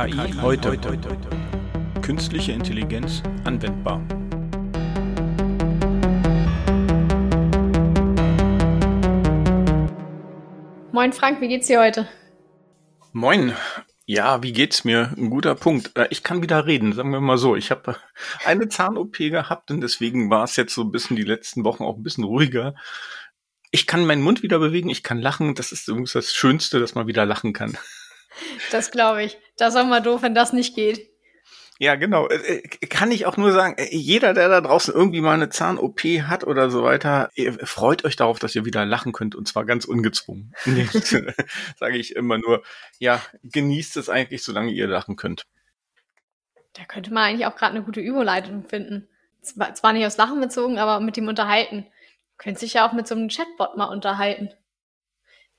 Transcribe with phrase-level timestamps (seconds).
[0.00, 0.78] KI heute.
[2.00, 3.98] Künstliche Intelligenz anwendbar.
[10.92, 12.08] Moin Frank, wie geht's dir heute?
[13.12, 13.52] Moin.
[14.06, 15.12] Ja, wie geht's mir?
[15.18, 15.94] Ein guter Punkt.
[15.98, 17.54] Äh, ich kann wieder reden, sagen wir mal so.
[17.54, 17.96] Ich habe
[18.46, 21.98] eine Zahn-OP gehabt und deswegen war es jetzt so ein bisschen die letzten Wochen auch
[21.98, 22.74] ein bisschen ruhiger.
[23.70, 25.54] Ich kann meinen Mund wieder bewegen, ich kann lachen.
[25.54, 27.76] Das ist übrigens das Schönste, dass man wieder lachen kann.
[28.70, 29.38] Das glaube ich.
[29.56, 31.10] Das ist auch mal doof, wenn das nicht geht.
[31.80, 32.28] Ja, genau.
[32.28, 35.48] Äh, äh, kann ich auch nur sagen, äh, jeder, der da draußen irgendwie mal eine
[35.48, 37.30] Zahn-OP hat oder so weiter,
[37.64, 40.54] freut euch darauf, dass ihr wieder lachen könnt und zwar ganz ungezwungen.
[41.78, 42.62] Sage ich immer nur,
[42.98, 45.46] ja, genießt es eigentlich, solange ihr lachen könnt.
[46.74, 49.08] Da könnte man eigentlich auch gerade eine gute Überleitung finden.
[49.40, 51.86] Zwar, zwar nicht aus Lachen bezogen, aber mit dem Unterhalten.
[52.36, 54.50] Könnt sich ja auch mit so einem Chatbot mal unterhalten.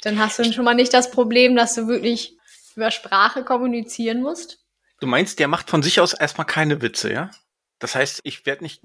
[0.01, 2.37] Dann hast du schon mal nicht das Problem, dass du wirklich
[2.77, 4.59] über Sprache kommunizieren musst.
[4.99, 7.31] Du meinst, der macht von sich aus erstmal keine Witze, ja?
[7.79, 8.81] Das heißt, ich werde nicht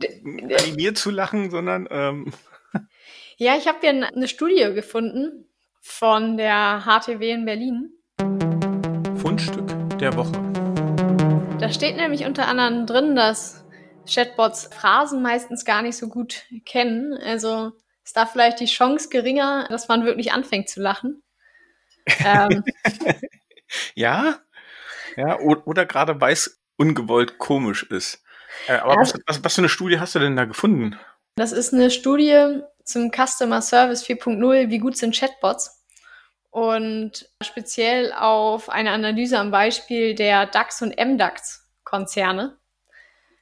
[0.58, 1.86] animiert zu lachen, sondern.
[1.90, 2.32] Ähm
[3.36, 5.46] ja, ich habe hier eine Studie gefunden
[5.82, 7.92] von der HTW in Berlin.
[9.18, 10.32] Fundstück der Woche.
[11.60, 13.64] Da steht nämlich unter anderem drin, dass
[14.06, 17.12] Chatbots Phrasen meistens gar nicht so gut kennen.
[17.14, 17.72] Also
[18.04, 21.22] ist da vielleicht die Chance geringer, dass man wirklich anfängt zu lachen.
[22.24, 22.62] ähm,
[23.94, 24.38] ja,
[25.16, 28.22] ja, oder, gerade weil es ungewollt komisch ist.
[28.68, 30.98] Äh, aber ja, was, was, was für eine Studie hast du denn da gefunden?
[31.36, 35.84] Das ist eine Studie zum Customer Service 4.0, wie gut sind Chatbots?
[36.50, 42.58] Und speziell auf eine Analyse am Beispiel der DAX und MDAX Konzerne.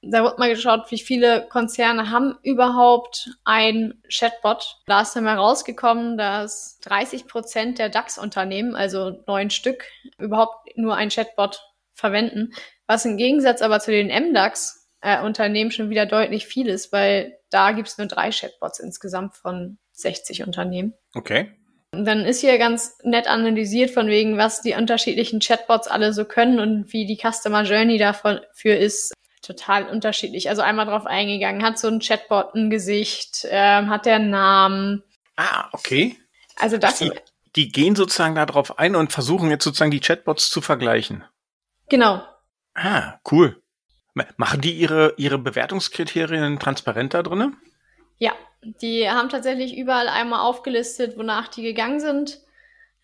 [0.07, 4.77] Da wird mal geschaut, wie viele Konzerne haben überhaupt ein Chatbot.
[4.87, 9.85] Da ist dann mal rausgekommen, dass 30 Prozent der DAX-Unternehmen, also neun Stück,
[10.19, 11.61] überhaupt nur ein Chatbot
[11.95, 12.53] verwenden.
[12.87, 17.89] Was im Gegensatz aber zu den MDAX-Unternehmen schon wieder deutlich viel ist, weil da gibt
[17.89, 20.95] es nur drei Chatbots insgesamt von 60 Unternehmen.
[21.14, 21.53] Okay.
[21.93, 26.25] Und dann ist hier ganz nett analysiert von wegen, was die unterschiedlichen Chatbots alle so
[26.25, 29.14] können und wie die Customer Journey dafür ist
[29.45, 30.49] total unterschiedlich.
[30.49, 35.03] Also einmal drauf eingegangen, hat so ein Chatbot ein Gesicht, ähm, hat der einen Namen.
[35.37, 36.17] Ah, okay.
[36.57, 36.99] Also das.
[36.99, 37.13] Die,
[37.57, 41.25] die gehen sozusagen darauf ein und versuchen jetzt sozusagen die Chatbots zu vergleichen.
[41.89, 42.23] Genau.
[42.75, 43.63] Ah, cool.
[44.37, 47.57] Machen die ihre, ihre Bewertungskriterien transparent da drin?
[48.19, 48.33] Ja,
[48.63, 52.41] die haben tatsächlich überall einmal aufgelistet, wonach die gegangen sind.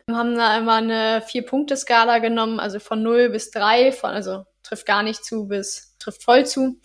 [0.08, 5.02] Haben da immer eine Vier-Punkte-Skala genommen, also von 0 bis 3, von, also trifft gar
[5.02, 6.78] nicht zu bis trifft voll zu.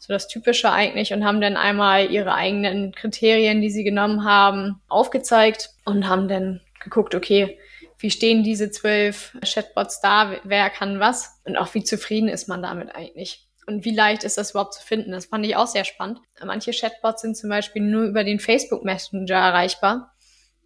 [0.00, 4.80] So das Typische eigentlich und haben dann einmal ihre eigenen Kriterien, die sie genommen haben,
[4.88, 7.58] aufgezeigt und haben dann geguckt, okay,
[7.98, 12.62] wie stehen diese zwölf Chatbots da, wer kann was und auch wie zufrieden ist man
[12.62, 13.48] damit eigentlich.
[13.66, 15.10] Und wie leicht ist das überhaupt zu finden?
[15.10, 16.20] Das fand ich auch sehr spannend.
[16.42, 20.14] Manche Chatbots sind zum Beispiel nur über den Facebook Messenger erreichbar.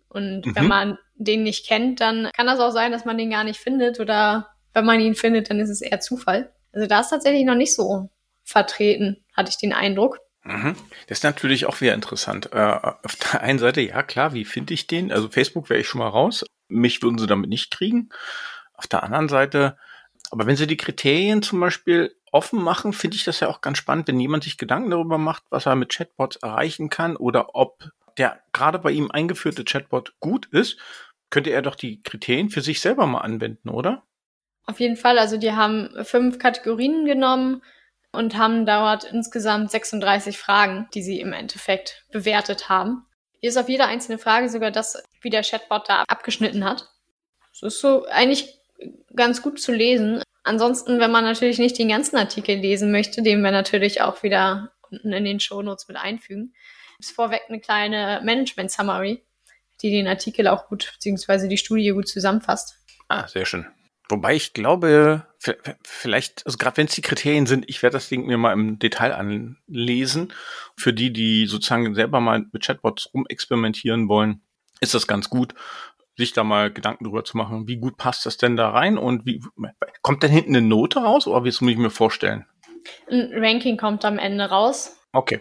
[0.08, 0.54] Und mhm.
[0.54, 3.58] wenn man den nicht kennt, dann kann das auch sein, dass man den gar nicht
[3.58, 6.52] findet oder wenn man ihn findet, dann ist es eher Zufall.
[6.72, 8.08] Also da ist tatsächlich noch nicht so
[8.44, 10.18] vertreten, hatte ich den Eindruck.
[10.44, 10.74] Mhm.
[11.06, 12.50] Das ist natürlich auch wieder interessant.
[12.52, 15.12] Äh, auf der einen Seite, ja klar, wie finde ich den?
[15.12, 16.44] Also Facebook wäre ich schon mal raus.
[16.68, 18.08] Mich würden sie damit nicht kriegen.
[18.74, 19.76] Auf der anderen Seite,
[20.30, 23.78] aber wenn sie die Kriterien zum Beispiel offen machen, finde ich das ja auch ganz
[23.78, 27.90] spannend, wenn jemand sich Gedanken darüber macht, was er mit Chatbots erreichen kann oder ob
[28.18, 30.78] der gerade bei ihm eingeführte Chatbot gut ist,
[31.30, 34.02] könnte er doch die Kriterien für sich selber mal anwenden, oder?
[34.66, 35.18] Auf jeden Fall.
[35.18, 37.62] Also die haben fünf Kategorien genommen
[38.12, 43.06] und haben dort insgesamt 36 Fragen, die sie im Endeffekt bewertet haben.
[43.40, 46.88] Hier ist auf jede einzelne Frage sogar das, wie der Chatbot da abgeschnitten hat.
[47.50, 48.58] Das ist so eigentlich
[49.16, 50.22] ganz gut zu lesen.
[50.44, 54.72] Ansonsten, wenn man natürlich nicht den ganzen Artikel lesen möchte, den wir natürlich auch wieder
[54.90, 56.54] unten in den Shownotes mit einfügen,
[56.98, 59.22] ist vorweg eine kleine Management-Summary,
[59.80, 62.76] die den Artikel auch gut, beziehungsweise die Studie gut zusammenfasst.
[63.08, 63.66] Ah, sehr schön.
[64.08, 65.26] Wobei ich glaube,
[65.84, 68.78] vielleicht, also gerade wenn es die Kriterien sind, ich werde das Ding mir mal im
[68.78, 70.32] Detail anlesen.
[70.76, 74.42] Für die, die sozusagen selber mal mit Chatbots rumexperimentieren wollen,
[74.80, 75.54] ist das ganz gut,
[76.16, 79.24] sich da mal Gedanken drüber zu machen, wie gut passt das denn da rein und
[79.24, 79.40] wie
[80.02, 82.46] kommt denn hinten eine Note raus oder wie muss ich mir vorstellen?
[83.08, 84.98] Ein Ranking kommt am Ende raus.
[85.12, 85.40] Okay.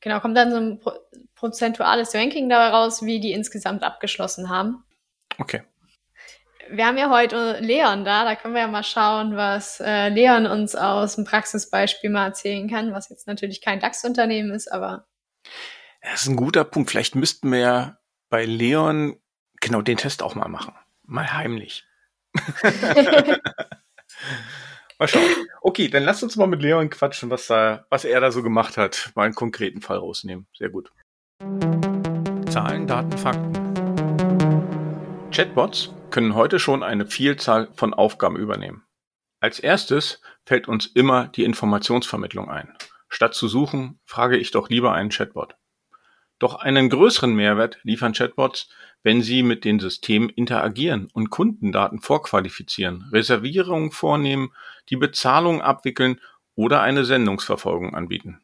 [0.00, 0.80] Genau, kommt dann so ein
[1.34, 4.84] prozentuales Ranking dabei raus, wie die insgesamt abgeschlossen haben.
[5.38, 5.62] Okay
[6.70, 10.46] wir haben ja heute Leon da, da können wir ja mal schauen, was äh, Leon
[10.46, 15.06] uns aus dem Praxisbeispiel mal erzählen kann, was jetzt natürlich kein DAX-Unternehmen ist, aber.
[16.02, 16.90] Das ist ein guter Punkt.
[16.90, 19.16] Vielleicht müssten wir ja bei Leon
[19.60, 20.74] genau den Test auch mal machen.
[21.04, 21.84] Mal heimlich.
[24.98, 25.24] Mal schauen.
[25.62, 28.76] Okay, dann lass uns mal mit Leon quatschen, was, da, was er da so gemacht
[28.76, 29.12] hat.
[29.14, 30.46] Mal einen konkreten Fall rausnehmen.
[30.56, 30.92] Sehr gut.
[32.50, 33.52] Zahlen, Daten, Fakten.
[35.30, 38.84] Chatbots können heute schon eine Vielzahl von Aufgaben übernehmen.
[39.40, 42.74] Als erstes fällt uns immer die Informationsvermittlung ein.
[43.08, 45.56] Statt zu suchen, frage ich doch lieber einen Chatbot.
[46.38, 48.68] Doch einen größeren Mehrwert liefern Chatbots,
[49.02, 54.52] wenn sie mit den Systemen interagieren und Kundendaten vorqualifizieren, Reservierungen vornehmen,
[54.88, 56.20] die Bezahlung abwickeln
[56.54, 58.40] oder eine Sendungsverfolgung anbieten.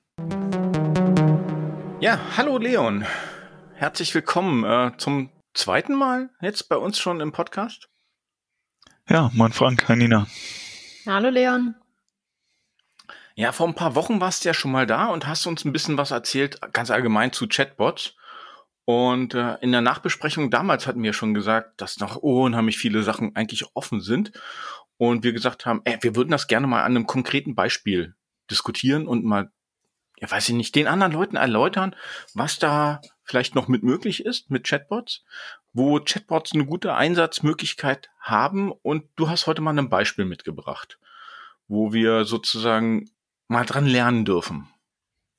[2.01, 3.07] Ja, hallo Leon.
[3.75, 7.89] Herzlich willkommen äh, zum zweiten Mal jetzt bei uns schon im Podcast.
[9.09, 10.27] Ja, mein Frank, hi Nina.
[11.07, 11.75] Hallo Leon.
[13.35, 15.73] Ja, vor ein paar Wochen warst du ja schon mal da und hast uns ein
[15.73, 18.15] bisschen was erzählt, ganz allgemein zu Chatbots.
[18.85, 23.35] Und äh, in der Nachbesprechung damals hatten wir schon gesagt, dass noch unheimlich viele Sachen
[23.35, 24.33] eigentlich offen sind.
[24.97, 28.15] Und wir gesagt haben, ey, wir würden das gerne mal an einem konkreten Beispiel
[28.51, 29.51] diskutieren und mal,
[30.19, 31.95] ja weiß ich nicht, den anderen Leuten erläutern,
[32.35, 35.25] was da vielleicht noch mit möglich ist mit Chatbots,
[35.73, 38.73] wo Chatbots eine gute Einsatzmöglichkeit haben.
[38.73, 40.99] Und du hast heute mal ein Beispiel mitgebracht,
[41.69, 43.11] wo wir sozusagen
[43.49, 44.69] mal dran lernen dürfen.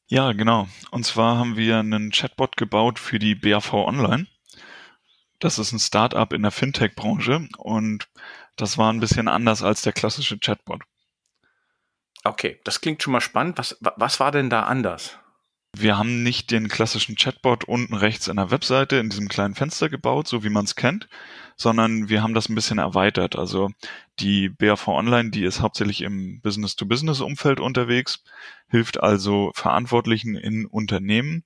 [0.10, 0.68] Ja, genau.
[0.92, 4.28] Und zwar haben wir einen Chatbot gebaut für die BAV Online.
[5.40, 8.08] Das ist ein Startup in der Fintech-Branche und
[8.56, 10.82] das war ein bisschen anders als der klassische Chatbot.
[12.24, 13.58] Okay, das klingt schon mal spannend.
[13.58, 15.18] Was, was war denn da anders?
[15.80, 19.90] Wir haben nicht den klassischen Chatbot unten rechts in der Webseite in diesem kleinen Fenster
[19.90, 21.08] gebaut, so wie man es kennt,
[21.56, 23.36] sondern wir haben das ein bisschen erweitert.
[23.36, 23.70] Also
[24.20, 28.24] die BAV Online, die ist hauptsächlich im Business-to-Business-Umfeld unterwegs,
[28.70, 31.44] hilft also Verantwortlichen in Unternehmen,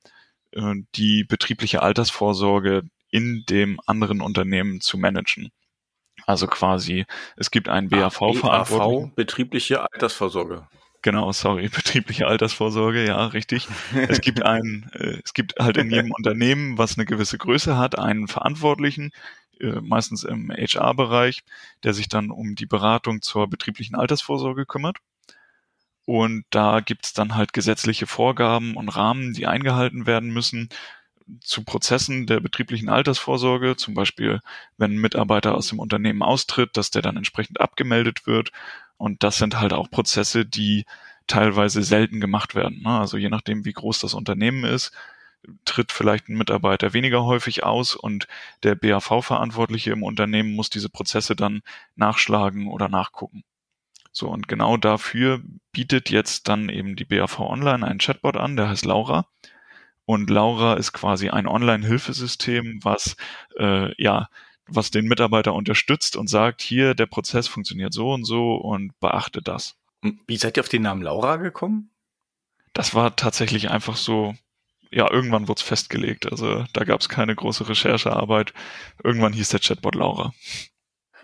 [0.51, 5.51] äh, die betriebliche Altersvorsorge in dem anderen Unternehmen zu managen.
[6.25, 7.05] Also quasi,
[7.37, 9.09] es gibt einen BAV-Verantwortlichen.
[9.09, 10.67] BAV, betriebliche Altersvorsorge.
[11.01, 13.67] Genau, sorry, betriebliche Altersvorsorge, ja, richtig.
[14.07, 17.97] Es gibt einen, äh, es gibt halt in jedem Unternehmen, was eine gewisse Größe hat,
[17.97, 19.11] einen Verantwortlichen,
[19.59, 21.43] äh, meistens im HR-Bereich,
[21.83, 24.97] der sich dann um die Beratung zur betrieblichen Altersvorsorge kümmert.
[26.05, 30.69] Und da gibt's dann halt gesetzliche Vorgaben und Rahmen, die eingehalten werden müssen
[31.39, 34.41] zu Prozessen der betrieblichen Altersvorsorge, zum Beispiel
[34.77, 38.51] wenn ein Mitarbeiter aus dem Unternehmen austritt, dass der dann entsprechend abgemeldet wird
[38.97, 40.85] und das sind halt auch Prozesse, die
[41.27, 42.81] teilweise selten gemacht werden.
[42.83, 42.99] Ne?
[42.99, 44.91] Also je nachdem, wie groß das Unternehmen ist,
[45.65, 48.27] tritt vielleicht ein Mitarbeiter weniger häufig aus und
[48.63, 51.61] der BAV-Verantwortliche im Unternehmen muss diese Prozesse dann
[51.95, 53.43] nachschlagen oder nachgucken.
[54.11, 55.41] So, und genau dafür
[55.71, 59.25] bietet jetzt dann eben die BAV Online einen Chatbot an, der heißt Laura.
[60.05, 63.15] Und Laura ist quasi ein Online-Hilfesystem, was
[63.57, 64.27] äh, ja
[64.67, 69.41] was den Mitarbeiter unterstützt und sagt, hier, der Prozess funktioniert so und so und beachte
[69.41, 69.75] das.
[70.27, 71.91] Wie seid ihr auf den Namen Laura gekommen?
[72.73, 74.33] Das war tatsächlich einfach so,
[74.89, 76.31] ja, irgendwann wurde es festgelegt.
[76.31, 78.53] Also da gab es keine große Recherchearbeit.
[79.03, 80.33] Irgendwann hieß der Chatbot Laura.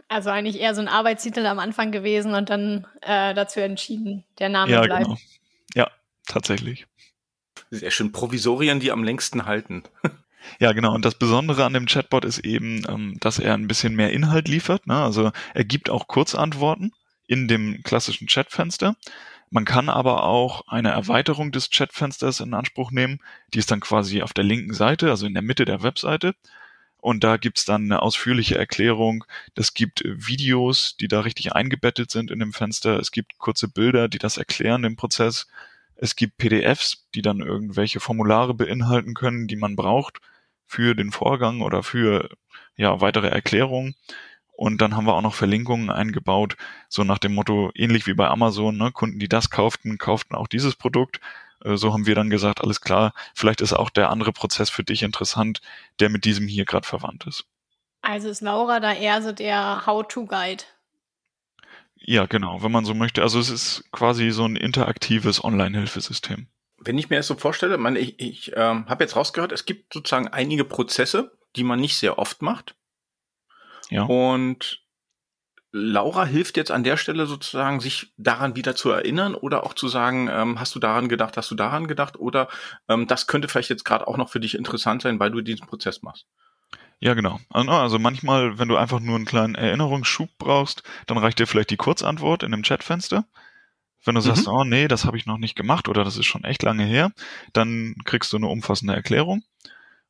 [0.10, 4.50] Also eigentlich eher so ein Arbeitstitel am Anfang gewesen und dann äh, dazu entschieden, der
[4.50, 5.04] Name ja, bleibt.
[5.06, 5.18] Genau.
[5.74, 5.92] Ja,
[6.26, 6.86] tatsächlich.
[7.70, 8.12] Sehr schön.
[8.12, 9.84] Provisorien, die am längsten halten.
[10.60, 10.94] Ja, genau.
[10.94, 14.48] Und das Besondere an dem Chatbot ist eben, ähm, dass er ein bisschen mehr Inhalt
[14.48, 14.88] liefert.
[14.88, 14.96] Ne?
[14.96, 16.94] Also er gibt auch Kurzantworten
[17.28, 18.96] in dem klassischen Chatfenster.
[19.50, 23.20] Man kann aber auch eine Erweiterung des Chatfensters in Anspruch nehmen.
[23.54, 26.34] Die ist dann quasi auf der linken Seite, also in der Mitte der Webseite.
[27.00, 29.24] Und da gibt's dann eine ausführliche Erklärung.
[29.56, 33.00] Es gibt Videos, die da richtig eingebettet sind in dem Fenster.
[33.00, 35.48] Es gibt kurze Bilder, die das erklären, den Prozess.
[35.98, 40.20] Es gibt PDFs, die dann irgendwelche Formulare beinhalten können, die man braucht
[40.66, 42.30] für den Vorgang oder für
[42.76, 43.96] ja, weitere Erklärungen.
[44.58, 46.58] Und dann haben wir auch noch Verlinkungen eingebaut,
[46.90, 50.48] so nach dem Motto, ähnlich wie bei Amazon, ne, Kunden, die das kauften, kauften auch
[50.48, 51.20] dieses Produkt.
[51.64, 54.84] Äh, so haben wir dann gesagt, alles klar, vielleicht ist auch der andere Prozess für
[54.84, 55.62] dich interessant,
[56.00, 57.46] der mit diesem hier gerade verwandt ist.
[58.02, 60.64] Also ist Laura da eher so der How-to-Guide.
[62.00, 63.22] Ja, genau, wenn man so möchte.
[63.22, 66.48] Also es ist quasi so ein interaktives Online-Hilfesystem
[66.80, 69.94] wenn ich mir das so vorstelle, man, ich, ich ähm, habe jetzt rausgehört, es gibt
[69.94, 72.76] sozusagen einige Prozesse, die man nicht sehr oft macht.
[73.90, 74.04] Ja.
[74.04, 74.84] Und
[75.72, 79.88] Laura hilft jetzt an der Stelle sozusagen, sich daran wieder zu erinnern oder auch zu
[79.88, 82.48] sagen, ähm, hast du daran gedacht, hast du daran gedacht oder
[82.88, 85.68] ähm, das könnte vielleicht jetzt gerade auch noch für dich interessant sein, weil du diesen
[85.68, 86.28] Prozess machst.
[87.00, 87.40] Ja, genau.
[87.50, 91.70] Also, also manchmal, wenn du einfach nur einen kleinen Erinnerungsschub brauchst, dann reicht dir vielleicht
[91.70, 93.26] die Kurzantwort in dem Chatfenster.
[94.04, 94.54] Wenn du sagst, mhm.
[94.54, 97.12] oh nee, das habe ich noch nicht gemacht oder das ist schon echt lange her,
[97.54, 99.44] dann kriegst du eine umfassende Erklärung.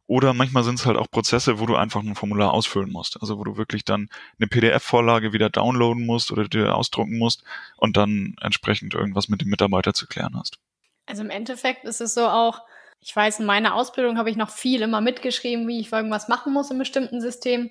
[0.05, 3.19] Oder manchmal sind es halt auch Prozesse, wo du einfach ein Formular ausfüllen musst.
[3.19, 4.09] Also wo du wirklich dann
[4.39, 7.43] eine PDF-Vorlage wieder downloaden musst oder dir ausdrucken musst
[7.75, 10.59] und dann entsprechend irgendwas mit dem Mitarbeiter zu klären hast.
[11.05, 12.61] Also im Endeffekt ist es so auch,
[13.00, 16.54] ich weiß, in meiner Ausbildung habe ich noch viel immer mitgeschrieben, wie ich irgendwas machen
[16.54, 17.70] muss im bestimmten System.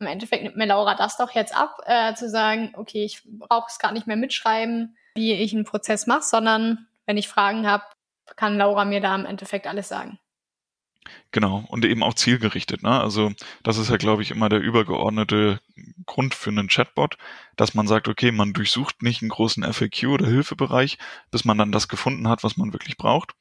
[0.00, 3.68] Im Endeffekt nimmt mir Laura das doch jetzt ab, äh, zu sagen, okay, ich brauche
[3.68, 7.84] es gar nicht mehr mitschreiben, wie ich einen Prozess mache, sondern wenn ich Fragen habe,
[8.36, 10.18] kann Laura mir da im Endeffekt alles sagen.
[11.32, 12.82] Genau, und eben auch zielgerichtet.
[12.82, 13.00] Ne?
[13.00, 15.60] Also das ist ja, glaube ich, immer der übergeordnete
[16.06, 17.18] Grund für einen Chatbot,
[17.56, 20.98] dass man sagt, okay, man durchsucht nicht einen großen FAQ oder Hilfebereich,
[21.30, 23.34] bis man dann das gefunden hat, was man wirklich braucht,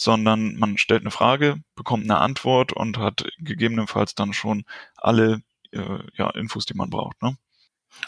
[0.00, 4.64] sondern man stellt eine Frage, bekommt eine Antwort und hat gegebenenfalls dann schon
[4.96, 5.42] alle
[5.72, 7.20] äh, ja, Infos, die man braucht.
[7.22, 7.36] Ne?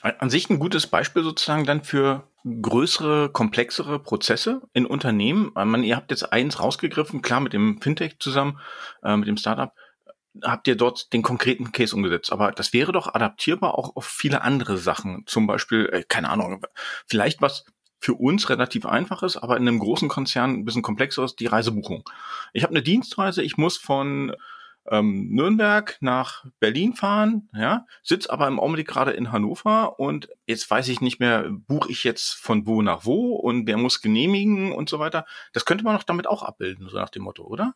[0.01, 5.49] An sich ein gutes Beispiel sozusagen dann für größere, komplexere Prozesse in Unternehmen.
[5.49, 8.59] Ich meine, ihr habt jetzt eins rausgegriffen, klar mit dem Fintech zusammen,
[9.03, 9.75] äh, mit dem Startup,
[10.43, 12.33] habt ihr dort den konkreten Case umgesetzt.
[12.33, 15.25] Aber das wäre doch adaptierbar auch auf viele andere Sachen.
[15.27, 16.65] Zum Beispiel, äh, keine Ahnung,
[17.07, 17.67] vielleicht was
[18.03, 22.03] für uns relativ einfach ist, aber in einem großen Konzern ein bisschen komplexeres, die Reisebuchung.
[22.53, 24.35] Ich habe eine Dienstreise, ich muss von
[24.91, 30.69] ähm, Nürnberg nach Berlin fahren, ja, sitz aber im Augenblick gerade in Hannover und jetzt
[30.69, 34.73] weiß ich nicht mehr, buche ich jetzt von wo nach wo und wer muss genehmigen
[34.73, 35.25] und so weiter.
[35.53, 37.75] Das könnte man doch damit auch abbilden, so nach dem Motto, oder?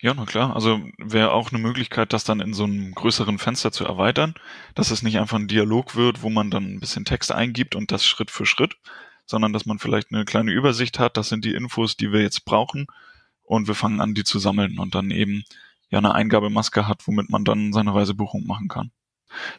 [0.00, 0.54] Ja, na klar.
[0.54, 4.34] Also wäre auch eine Möglichkeit, das dann in so einem größeren Fenster zu erweitern,
[4.74, 7.90] dass es nicht einfach ein Dialog wird, wo man dann ein bisschen Text eingibt und
[7.90, 8.76] das Schritt für Schritt,
[9.28, 12.44] sondern dass man vielleicht eine kleine Übersicht hat, das sind die Infos, die wir jetzt
[12.44, 12.86] brauchen
[13.42, 15.44] und wir fangen an, die zu sammeln und dann eben
[15.90, 18.90] ja eine Eingabemaske hat, womit man dann seine Reisebuchung machen kann.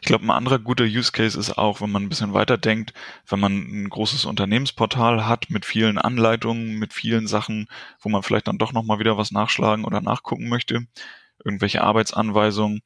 [0.00, 2.92] Ich glaube, ein anderer guter Use Case ist auch, wenn man ein bisschen weiter denkt,
[3.28, 7.68] wenn man ein großes Unternehmensportal hat mit vielen Anleitungen, mit vielen Sachen,
[8.00, 10.86] wo man vielleicht dann doch nochmal wieder was nachschlagen oder nachgucken möchte,
[11.44, 12.82] irgendwelche Arbeitsanweisungen.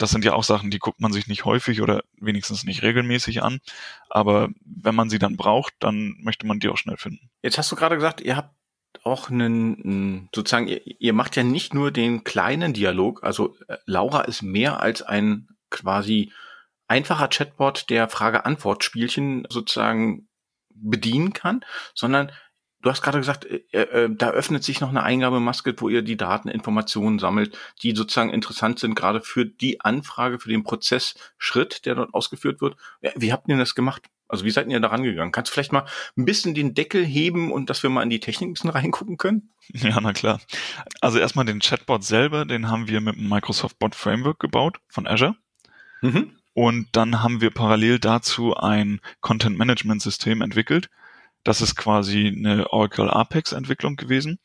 [0.00, 3.42] Das sind ja auch Sachen, die guckt man sich nicht häufig oder wenigstens nicht regelmäßig
[3.42, 3.60] an.
[4.08, 7.30] Aber wenn man sie dann braucht, dann möchte man die auch schnell finden.
[7.42, 8.54] Jetzt hast du gerade gesagt, ihr habt
[9.04, 14.22] auch einen, sozusagen, ihr, ihr macht ja nicht nur den kleinen Dialog, also äh, Laura
[14.22, 16.32] ist mehr als ein quasi
[16.88, 20.28] einfacher Chatbot, der Frage-Antwort-Spielchen sozusagen
[20.74, 21.64] bedienen kann,
[21.94, 22.32] sondern
[22.82, 26.16] du hast gerade gesagt, äh, äh, da öffnet sich noch eine Eingabemaske, wo ihr die
[26.16, 32.14] Dateninformationen sammelt, die sozusagen interessant sind, gerade für die Anfrage, für den Prozessschritt, der dort
[32.14, 32.76] ausgeführt wird.
[33.16, 34.02] Wie habt ihr das gemacht?
[34.28, 35.32] Also wie seid ihr da rangegangen?
[35.32, 38.20] Kannst du vielleicht mal ein bisschen den Deckel heben und dass wir mal in die
[38.20, 39.50] Technik ein bisschen reingucken können?
[39.72, 40.40] Ja, na klar.
[41.00, 45.06] Also erstmal den Chatbot selber, den haben wir mit dem Microsoft Bot Framework gebaut von
[45.06, 45.36] Azure.
[46.00, 46.32] Mhm.
[46.54, 50.90] Und dann haben wir parallel dazu ein Content Management System entwickelt.
[51.44, 54.38] Das ist quasi eine Oracle Apex Entwicklung gewesen,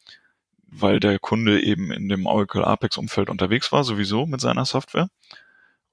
[0.67, 5.09] weil der Kunde eben in dem Oracle Apex Umfeld unterwegs war, sowieso mit seiner Software.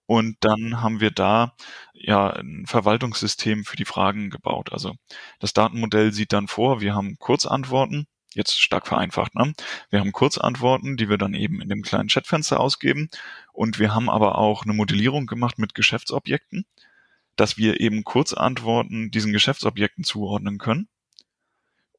[0.07, 1.55] Und dann haben wir da
[1.95, 4.73] ja ein Verwaltungssystem für die Fragen gebaut.
[4.73, 4.95] Also
[5.39, 9.53] das Datenmodell sieht dann vor, wir haben Kurzantworten, jetzt stark vereinfacht, ne?
[9.91, 13.09] Wir haben Kurzantworten, die wir dann eben in dem kleinen Chatfenster ausgeben.
[13.53, 16.67] Und wir haben aber auch eine Modellierung gemacht mit Geschäftsobjekten,
[17.37, 20.89] dass wir eben Kurzantworten diesen Geschäftsobjekten zuordnen können.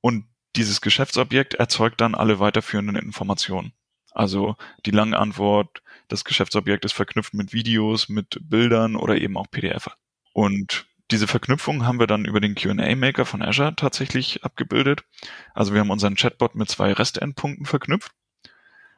[0.01, 0.25] Und
[0.55, 3.73] dieses Geschäftsobjekt erzeugt dann alle weiterführenden Informationen.
[4.11, 9.89] Also die Langantwort, das Geschäftsobjekt ist verknüpft mit Videos, mit Bildern oder eben auch PDF.
[10.33, 15.03] Und diese Verknüpfung haben wir dann über den QA-Maker von Azure tatsächlich abgebildet.
[15.53, 18.11] Also wir haben unseren Chatbot mit zwei REST-Endpunkten verknüpft.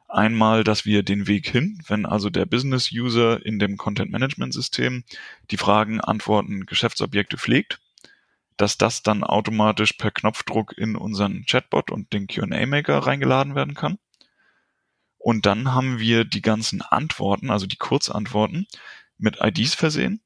[0.08, 5.04] Einmal, dass wir den Weg hin, wenn also der Business-User in dem Content-Management-System
[5.50, 7.80] die Fragen, Antworten, Geschäftsobjekte pflegt,
[8.56, 13.98] dass das dann automatisch per Knopfdruck in unseren Chatbot und den QA-Maker reingeladen werden kann.
[15.18, 18.68] Und dann haben wir die ganzen Antworten, also die Kurzantworten,
[19.18, 20.22] mit IDs versehen.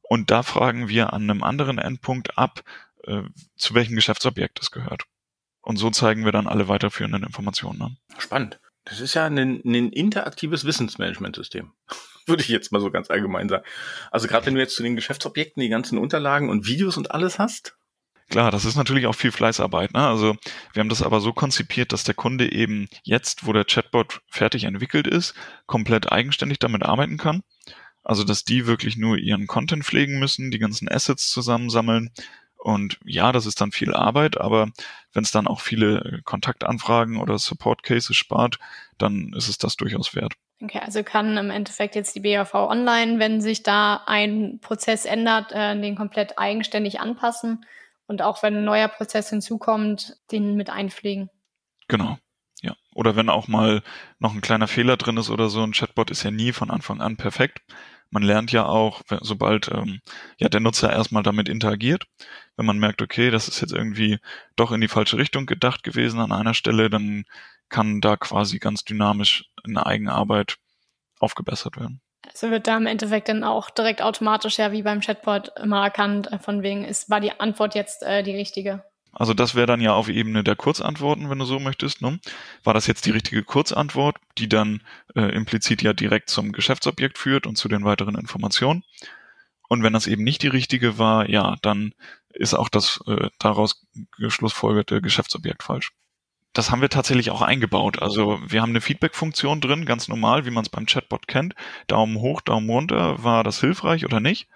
[0.00, 2.64] Und da fragen wir an einem anderen Endpunkt ab,
[3.04, 3.22] äh,
[3.56, 5.04] zu welchem Geschäftsobjekt es gehört.
[5.60, 7.96] Und so zeigen wir dann alle weiterführenden Informationen an.
[8.16, 8.58] Spannend.
[8.88, 11.72] Das ist ja ein, ein interaktives Wissensmanagementsystem.
[12.26, 13.64] Würde ich jetzt mal so ganz allgemein sagen.
[14.10, 17.38] Also gerade wenn du jetzt zu den Geschäftsobjekten die ganzen Unterlagen und Videos und alles
[17.38, 17.78] hast,
[18.30, 19.94] Klar, das ist natürlich auch viel Fleißarbeit.
[19.94, 20.06] Ne?
[20.06, 20.36] Also
[20.74, 24.64] wir haben das aber so konzipiert, dass der Kunde eben jetzt, wo der Chatbot fertig
[24.64, 27.42] entwickelt ist, komplett eigenständig damit arbeiten kann.
[28.04, 32.10] Also dass die wirklich nur ihren Content pflegen müssen, die ganzen Assets zusammensammeln.
[32.58, 34.68] Und ja, das ist dann viel Arbeit, aber
[35.12, 38.58] wenn es dann auch viele Kontaktanfragen oder Support Cases spart,
[38.98, 40.34] dann ist es das durchaus wert.
[40.60, 45.52] Okay, also kann im Endeffekt jetzt die BAV Online, wenn sich da ein Prozess ändert,
[45.52, 47.64] äh, den komplett eigenständig anpassen
[48.08, 51.30] und auch wenn ein neuer Prozess hinzukommt, den mit einpflegen.
[51.86, 52.18] Genau.
[52.60, 52.74] Ja.
[52.92, 53.84] oder wenn auch mal
[54.18, 57.00] noch ein kleiner Fehler drin ist oder so, ein Chatbot ist ja nie von Anfang
[57.00, 57.60] an perfekt.
[58.10, 60.00] Man lernt ja auch, sobald ähm,
[60.38, 62.06] ja der Nutzer erstmal damit interagiert,
[62.56, 64.18] wenn man merkt, okay, das ist jetzt irgendwie
[64.56, 67.24] doch in die falsche Richtung gedacht gewesen an einer Stelle, dann
[67.68, 70.56] kann da quasi ganz dynamisch eine Eigenarbeit
[71.20, 72.00] aufgebessert werden.
[72.26, 76.30] Also wird da im Endeffekt dann auch direkt automatisch ja wie beim Chatbot immer erkannt,
[76.32, 78.84] äh, von wegen ist, war die Antwort jetzt äh, die richtige.
[79.18, 82.02] Also das wäre dann ja auf Ebene der Kurzantworten, wenn du so möchtest.
[82.02, 82.20] Ne?
[82.62, 84.80] War das jetzt die richtige Kurzantwort, die dann
[85.16, 88.84] äh, implizit ja direkt zum Geschäftsobjekt führt und zu den weiteren Informationen?
[89.68, 91.94] Und wenn das eben nicht die richtige war, ja, dann
[92.32, 93.84] ist auch das äh, daraus
[94.16, 95.90] geschlussfolgerte Geschäftsobjekt falsch.
[96.52, 98.00] Das haben wir tatsächlich auch eingebaut.
[98.00, 101.56] Also wir haben eine Feedback-Funktion drin, ganz normal, wie man es beim Chatbot kennt.
[101.88, 104.48] Daumen hoch, Daumen runter, war das hilfreich oder nicht?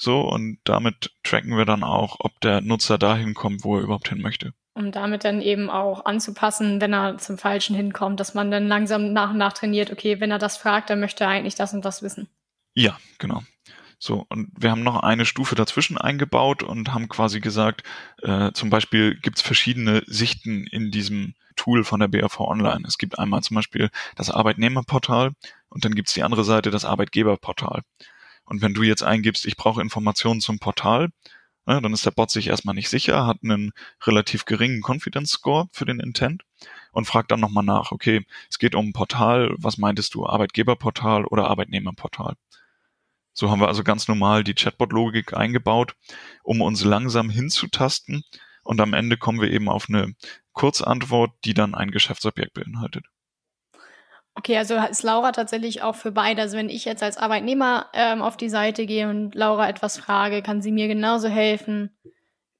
[0.00, 4.08] So, und damit tracken wir dann auch, ob der Nutzer dahin kommt, wo er überhaupt
[4.08, 4.54] hin möchte.
[4.74, 9.12] Um damit dann eben auch anzupassen, wenn er zum Falschen hinkommt, dass man dann langsam
[9.12, 11.84] nach und nach trainiert, okay, wenn er das fragt, dann möchte er eigentlich das und
[11.84, 12.28] das wissen.
[12.74, 13.42] Ja, genau.
[13.98, 17.82] So, und wir haben noch eine Stufe dazwischen eingebaut und haben quasi gesagt,
[18.22, 22.84] äh, zum Beispiel gibt es verschiedene Sichten in diesem Tool von der BAV Online.
[22.86, 25.32] Es gibt einmal zum Beispiel das Arbeitnehmerportal
[25.70, 27.82] und dann gibt es die andere Seite, das Arbeitgeberportal.
[28.48, 31.10] Und wenn du jetzt eingibst, ich brauche Informationen zum Portal,
[31.66, 33.72] ne, dann ist der Bot sich erstmal nicht sicher, hat einen
[34.04, 36.44] relativ geringen Confidence Score für den Intent
[36.92, 41.26] und fragt dann nochmal nach, okay, es geht um ein Portal, was meintest du, Arbeitgeberportal
[41.26, 42.36] oder Arbeitnehmerportal?
[43.34, 45.94] So haben wir also ganz normal die Chatbot-Logik eingebaut,
[46.42, 48.24] um uns langsam hinzutasten
[48.64, 50.14] und am Ende kommen wir eben auf eine
[50.52, 53.04] Kurzantwort, die dann ein Geschäftsobjekt beinhaltet.
[54.38, 56.42] Okay, also ist Laura tatsächlich auch für beide.
[56.42, 60.42] Also wenn ich jetzt als Arbeitnehmer ähm, auf die Seite gehe und Laura etwas frage,
[60.42, 61.90] kann sie mir genauso helfen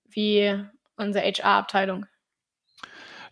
[0.08, 0.60] wie
[0.96, 2.06] unsere HR-Abteilung.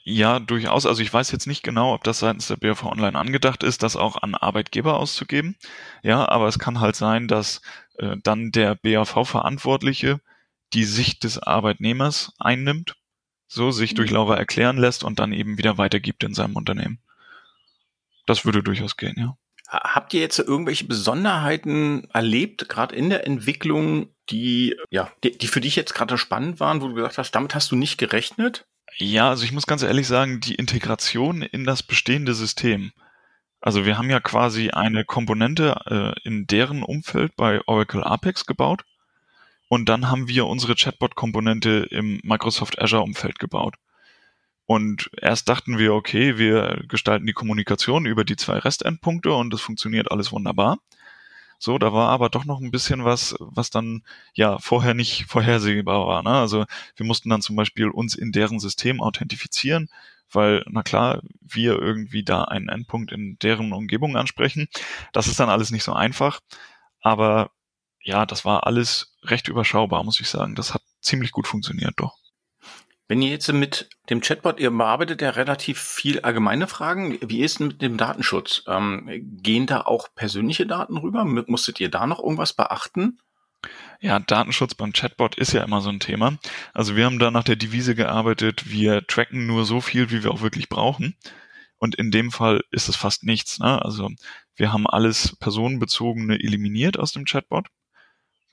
[0.04, 0.86] Ja, durchaus.
[0.86, 3.96] Also ich weiß jetzt nicht genau, ob das seitens der BAV Online angedacht ist, das
[3.96, 5.56] auch an Arbeitgeber auszugeben.
[6.04, 7.62] Ja, aber es kann halt sein, dass
[7.98, 10.20] äh, dann der BAV-Verantwortliche
[10.72, 12.94] die Sicht des Arbeitnehmers einnimmt,
[13.48, 14.18] so sich durch mhm.
[14.18, 17.00] Laura erklären lässt und dann eben wieder weitergibt in seinem Unternehmen.
[18.26, 19.36] Das würde durchaus gehen, ja.
[19.68, 25.60] Habt ihr jetzt irgendwelche Besonderheiten erlebt, gerade in der Entwicklung, die, ja, die, die für
[25.60, 28.66] dich jetzt gerade spannend waren, wo du gesagt hast, damit hast du nicht gerechnet?
[28.96, 32.92] Ja, also ich muss ganz ehrlich sagen, die Integration in das bestehende System.
[33.60, 38.84] Also wir haben ja quasi eine Komponente äh, in deren Umfeld bei Oracle Apex gebaut
[39.68, 43.74] und dann haben wir unsere Chatbot-Komponente im Microsoft Azure-Umfeld gebaut.
[44.66, 49.60] Und erst dachten wir, okay, wir gestalten die Kommunikation über die zwei Restendpunkte und es
[49.60, 50.78] funktioniert alles wunderbar.
[51.58, 54.02] So, da war aber doch noch ein bisschen was, was dann
[54.34, 56.22] ja vorher nicht vorhersehbar war.
[56.22, 56.30] Ne?
[56.30, 59.88] Also wir mussten dann zum Beispiel uns in deren System authentifizieren,
[60.30, 64.68] weil, na klar, wir irgendwie da einen Endpunkt in deren Umgebung ansprechen.
[65.12, 66.40] Das ist dann alles nicht so einfach.
[67.00, 67.50] Aber
[68.02, 70.56] ja, das war alles recht überschaubar, muss ich sagen.
[70.56, 72.16] Das hat ziemlich gut funktioniert, doch.
[73.08, 77.18] Wenn ihr jetzt mit dem Chatbot, ihr bearbeitet ja relativ viel allgemeine Fragen.
[77.22, 78.64] Wie ist denn mit dem Datenschutz?
[78.66, 79.08] Ähm,
[79.42, 81.24] gehen da auch persönliche Daten rüber?
[81.24, 83.18] Musstet ihr da noch irgendwas beachten?
[84.00, 86.38] Ja, Datenschutz beim Chatbot ist ja immer so ein Thema.
[86.74, 90.32] Also wir haben da nach der Devise gearbeitet, wir tracken nur so viel, wie wir
[90.32, 91.14] auch wirklich brauchen.
[91.78, 93.58] Und in dem Fall ist es fast nichts.
[93.58, 93.82] Ne?
[93.82, 94.10] Also
[94.56, 97.68] wir haben alles personenbezogene eliminiert aus dem Chatbot.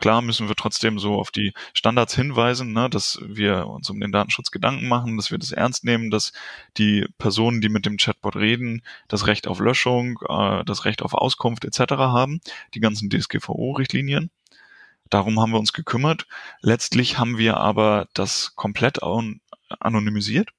[0.03, 4.11] Klar müssen wir trotzdem so auf die Standards hinweisen, ne, dass wir uns um den
[4.11, 6.33] Datenschutz Gedanken machen, dass wir das ernst nehmen, dass
[6.75, 11.13] die Personen, die mit dem Chatbot reden, das Recht auf Löschung, äh, das Recht auf
[11.13, 11.93] Auskunft etc.
[11.93, 12.41] haben,
[12.73, 14.29] die ganzen DSGVO-Richtlinien.
[15.09, 16.27] Darum haben wir uns gekümmert.
[16.59, 18.99] Letztlich haben wir aber das komplett
[19.79, 20.49] anonymisiert,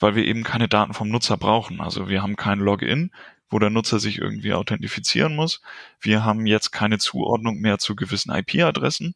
[0.00, 1.80] weil wir eben keine Daten vom Nutzer brauchen.
[1.80, 3.10] Also wir haben kein Login,
[3.50, 5.60] wo der Nutzer sich irgendwie authentifizieren muss.
[6.00, 9.14] Wir haben jetzt keine Zuordnung mehr zu gewissen IP-Adressen.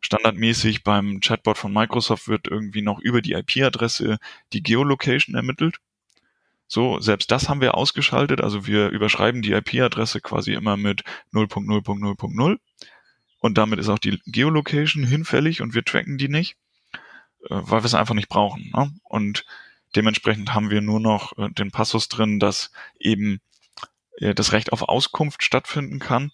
[0.00, 4.18] Standardmäßig beim Chatbot von Microsoft wird irgendwie noch über die IP-Adresse
[4.52, 5.78] die Geolocation ermittelt.
[6.68, 8.40] So, selbst das haben wir ausgeschaltet.
[8.40, 12.58] Also wir überschreiben die IP-Adresse quasi immer mit 0.0.0.0
[13.40, 16.56] und damit ist auch die Geolocation hinfällig und wir tracken die nicht,
[16.92, 18.70] äh, weil wir es einfach nicht brauchen.
[18.74, 18.92] Ne?
[19.04, 19.46] Und
[19.96, 23.40] dementsprechend haben wir nur noch äh, den Passus drin, dass eben
[24.20, 26.32] das Recht auf Auskunft stattfinden kann.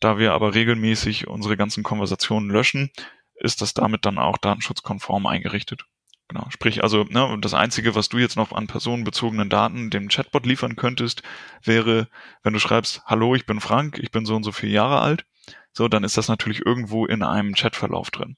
[0.00, 2.90] Da wir aber regelmäßig unsere ganzen Konversationen löschen,
[3.36, 5.84] ist das damit dann auch datenschutzkonform eingerichtet.
[6.28, 6.46] Genau.
[6.50, 10.76] Sprich also, ne, das Einzige, was du jetzt noch an personenbezogenen Daten dem Chatbot liefern
[10.76, 11.22] könntest,
[11.62, 12.08] wäre,
[12.42, 15.26] wenn du schreibst, hallo, ich bin Frank, ich bin so und so vier Jahre alt,
[15.72, 18.36] so, dann ist das natürlich irgendwo in einem Chatverlauf drin.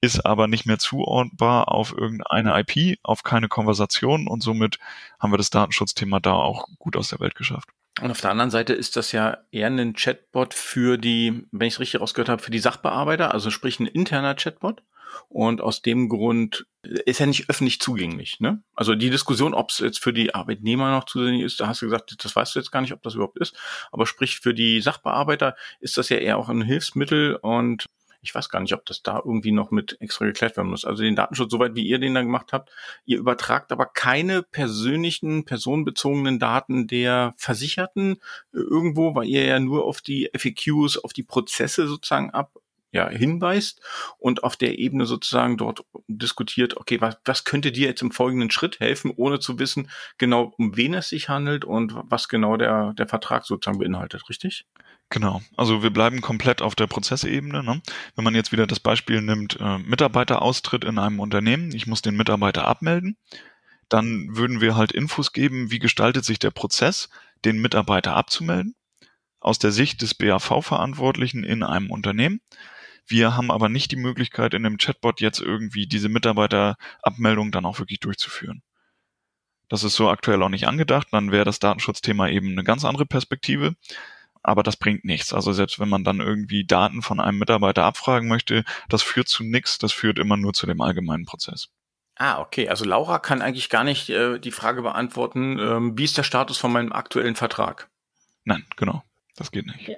[0.00, 4.78] ist aber nicht mehr zuordnbar auf irgendeine IP, auf keine Konversation und somit
[5.18, 7.68] haben wir das Datenschutzthema da auch gut aus der Welt geschafft.
[8.00, 11.74] Und auf der anderen Seite ist das ja eher ein Chatbot für die, wenn ich
[11.74, 14.82] es richtig rausgehört habe, für die Sachbearbeiter, also sprich ein interner Chatbot.
[15.28, 18.40] Und aus dem Grund ist er nicht öffentlich zugänglich.
[18.40, 18.62] Ne?
[18.74, 21.86] Also die Diskussion, ob es jetzt für die Arbeitnehmer noch zugänglich ist, da hast du
[21.86, 23.56] gesagt, das weißt du jetzt gar nicht, ob das überhaupt ist.
[23.90, 27.86] Aber sprich, für die Sachbearbeiter ist das ja eher auch ein Hilfsmittel und
[28.20, 30.84] ich weiß gar nicht, ob das da irgendwie noch mit extra geklärt werden muss.
[30.84, 32.70] Also den Datenschutz, soweit wie ihr den da gemacht habt,
[33.04, 38.20] ihr übertragt aber keine persönlichen, personenbezogenen Daten der Versicherten
[38.52, 42.52] irgendwo, weil ihr ja nur auf die FAQs, auf die Prozesse sozusagen ab
[42.90, 43.82] ja, hinweist
[44.18, 48.50] und auf der Ebene sozusagen dort diskutiert, okay, was, was könnte dir jetzt im folgenden
[48.50, 52.94] Schritt helfen, ohne zu wissen, genau um wen es sich handelt und was genau der,
[52.94, 54.66] der Vertrag sozusagen beinhaltet, richtig?
[55.10, 57.62] Genau, also wir bleiben komplett auf der Prozessebene.
[57.62, 57.80] Ne?
[58.14, 62.16] Wenn man jetzt wieder das Beispiel nimmt, äh, Mitarbeiteraustritt in einem Unternehmen, ich muss den
[62.16, 63.16] Mitarbeiter abmelden,
[63.88, 67.08] dann würden wir halt Infos geben, wie gestaltet sich der Prozess,
[67.44, 68.74] den Mitarbeiter abzumelden,
[69.40, 72.40] aus der Sicht des BAV-Verantwortlichen in einem Unternehmen.
[73.06, 77.78] Wir haben aber nicht die Möglichkeit, in dem Chatbot jetzt irgendwie diese Mitarbeiterabmeldung dann auch
[77.78, 78.62] wirklich durchzuführen.
[79.70, 81.08] Das ist so aktuell auch nicht angedacht.
[81.12, 83.74] Dann wäre das Datenschutzthema eben eine ganz andere Perspektive.
[84.48, 85.34] Aber das bringt nichts.
[85.34, 89.44] Also selbst wenn man dann irgendwie Daten von einem Mitarbeiter abfragen möchte, das führt zu
[89.44, 89.76] nichts.
[89.76, 91.68] Das führt immer nur zu dem allgemeinen Prozess.
[92.16, 92.66] Ah, okay.
[92.70, 96.56] Also Laura kann eigentlich gar nicht äh, die Frage beantworten, ähm, wie ist der Status
[96.56, 97.90] von meinem aktuellen Vertrag?
[98.44, 99.02] Nein, genau.
[99.36, 99.86] Das geht nicht.
[99.86, 99.96] Ja.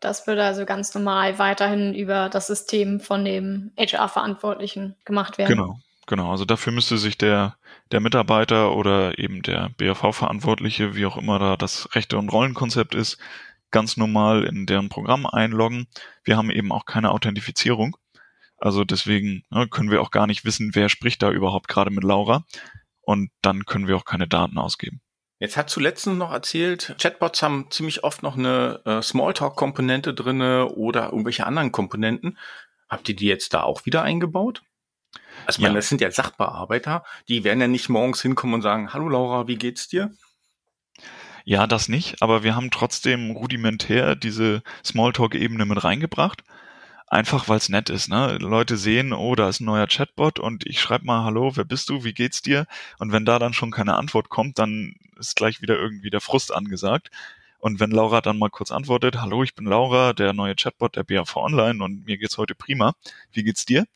[0.00, 5.48] Das würde also ganz normal weiterhin über das System von dem HR-Verantwortlichen gemacht werden.
[5.48, 6.30] Genau, genau.
[6.30, 7.56] Also dafür müsste sich der,
[7.90, 13.18] der Mitarbeiter oder eben der BAV-Verantwortliche, wie auch immer da das Rechte- und Rollenkonzept ist,
[13.70, 15.86] ganz normal in deren Programm einloggen.
[16.24, 17.96] Wir haben eben auch keine Authentifizierung.
[18.56, 22.04] Also deswegen ne, können wir auch gar nicht wissen, wer spricht da überhaupt gerade mit
[22.04, 22.44] Laura.
[23.02, 25.00] Und dann können wir auch keine Daten ausgeben.
[25.40, 31.06] Jetzt hat zuletzt noch erzählt, Chatbots haben ziemlich oft noch eine äh, Smalltalk-Komponente drinne oder
[31.10, 32.36] irgendwelche anderen Komponenten.
[32.88, 34.62] Habt ihr die jetzt da auch wieder eingebaut?
[35.46, 35.68] Also, ja.
[35.68, 39.46] meine, das sind ja Sachbearbeiter, die werden ja nicht morgens hinkommen und sagen, hallo Laura,
[39.46, 40.10] wie geht's dir?
[41.48, 46.44] Ja, das nicht, aber wir haben trotzdem rudimentär diese Smalltalk-Ebene mit reingebracht
[47.06, 48.10] einfach weil es nett ist.
[48.10, 48.36] Ne?
[48.38, 51.88] Leute sehen, oh, da ist ein neuer Chatbot und ich schreibe mal, hallo, wer bist
[51.88, 52.66] du, wie geht's dir?
[52.98, 56.52] Und wenn da dann schon keine Antwort kommt, dann ist gleich wieder irgendwie der Frust
[56.52, 57.10] angesagt.
[57.60, 61.04] Und wenn Laura dann mal kurz antwortet, hallo, ich bin Laura, der neue Chatbot der
[61.04, 62.92] BAV Online und mir geht's heute prima,
[63.32, 63.86] wie geht's dir?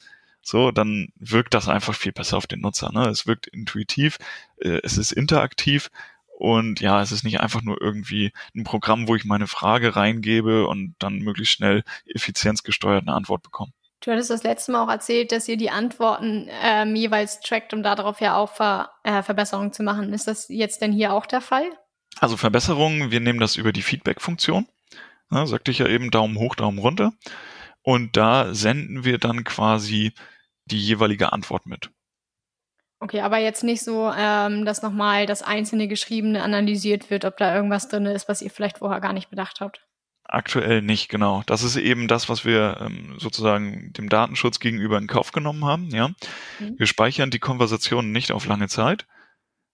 [0.40, 2.90] So, dann wirkt das einfach viel besser auf den Nutzer.
[2.92, 3.08] Ne?
[3.08, 4.16] Es wirkt intuitiv,
[4.56, 5.90] äh, es ist interaktiv
[6.42, 10.66] und ja, es ist nicht einfach nur irgendwie ein Programm, wo ich meine Frage reingebe
[10.66, 13.70] und dann möglichst schnell effizienzgesteuert eine Antwort bekomme.
[14.00, 17.85] Du hattest das letzte Mal auch erzählt, dass ihr die Antworten ähm, jeweils trackt, um
[17.85, 20.12] darauf ja auch Ver äh, Verbesserungen zu machen.
[20.12, 21.70] Ist das jetzt denn hier auch der Fall?
[22.18, 24.66] Also Verbesserungen, wir nehmen das über die Feedback-Funktion.
[25.31, 27.12] Ja, sagte ich ja eben Daumen hoch, Daumen runter.
[27.83, 30.12] Und da senden wir dann quasi
[30.64, 31.90] die jeweilige Antwort mit.
[33.02, 37.52] Okay, aber jetzt nicht so, ähm, dass nochmal das einzelne Geschriebene analysiert wird, ob da
[37.52, 39.84] irgendwas drin ist, was ihr vielleicht vorher gar nicht bedacht habt.
[40.22, 41.42] Aktuell nicht, genau.
[41.46, 45.90] Das ist eben das, was wir ähm, sozusagen dem Datenschutz gegenüber in Kauf genommen haben.
[45.90, 46.10] Ja,
[46.60, 46.78] mhm.
[46.78, 49.08] wir speichern die Konversationen nicht auf lange Zeit.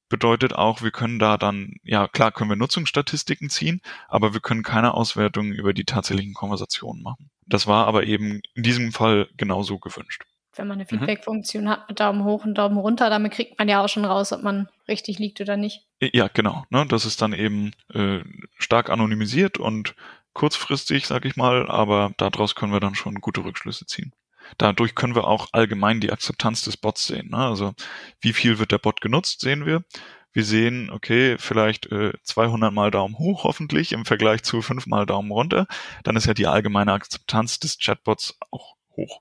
[0.08, 4.62] Bedeutet auch, wir können da dann, ja klar, können wir Nutzungsstatistiken ziehen, aber wir können
[4.62, 7.28] keine Auswertungen über die tatsächlichen Konversationen machen.
[7.44, 10.24] Das war aber eben in diesem Fall genauso gewünscht
[10.58, 10.88] wenn man eine mhm.
[10.88, 11.68] Feedback-Funktion mhm.
[11.68, 14.42] hat mit Daumen hoch und Daumen runter, damit kriegt man ja auch schon raus, ob
[14.42, 15.86] man richtig liegt oder nicht.
[16.00, 16.64] Ja, genau.
[16.70, 16.86] Ne?
[16.88, 18.20] Das ist dann eben äh,
[18.58, 19.94] stark anonymisiert und
[20.32, 24.12] kurzfristig, sag ich mal, aber daraus können wir dann schon gute Rückschlüsse ziehen.
[24.56, 27.30] Dadurch können wir auch allgemein die Akzeptanz des Bots sehen.
[27.30, 27.38] Ne?
[27.38, 27.74] Also
[28.20, 29.84] wie viel wird der Bot genutzt, sehen wir.
[30.32, 35.06] Wir sehen, okay, vielleicht äh, 200 mal Daumen hoch hoffentlich im Vergleich zu 5 mal
[35.06, 35.66] Daumen runter.
[36.04, 39.20] Dann ist ja die allgemeine Akzeptanz des Chatbots auch hoch.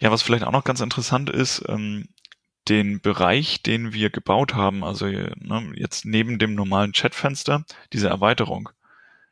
[0.00, 2.08] Ja, was vielleicht auch noch ganz interessant ist, ähm,
[2.68, 8.70] den Bereich, den wir gebaut haben, also ne, jetzt neben dem normalen Chatfenster, diese Erweiterung,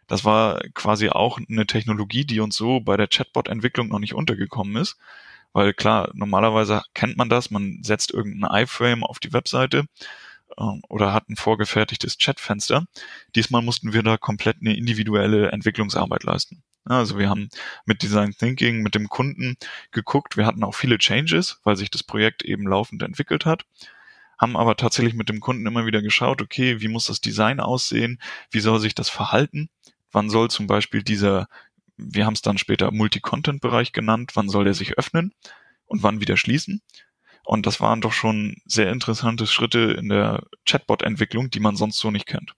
[0.06, 4.76] das war quasi auch eine Technologie, die uns so bei der Chatbot-Entwicklung noch nicht untergekommen
[4.76, 4.96] ist.
[5.52, 9.86] Weil klar, normalerweise kennt man das, man setzt irgendeinen iFrame auf die Webseite
[10.56, 12.86] äh, oder hat ein vorgefertigtes Chatfenster.
[13.34, 16.62] Diesmal mussten wir da komplett eine individuelle Entwicklungsarbeit leisten.
[16.84, 17.48] Also wir haben
[17.86, 19.56] mit Design Thinking, mit dem Kunden
[19.90, 20.36] geguckt.
[20.36, 23.64] Wir hatten auch viele Changes, weil sich das Projekt eben laufend entwickelt hat.
[24.38, 28.20] Haben aber tatsächlich mit dem Kunden immer wieder geschaut, okay, wie muss das Design aussehen?
[28.50, 29.70] Wie soll sich das verhalten?
[30.12, 31.48] Wann soll zum Beispiel dieser,
[31.96, 35.32] wir haben es dann später Multi-Content-Bereich genannt, wann soll der sich öffnen?
[35.86, 36.82] und wann wieder schließen.
[37.44, 42.10] Und das waren doch schon sehr interessante Schritte in der Chatbot-Entwicklung, die man sonst so
[42.10, 42.54] nicht kennt.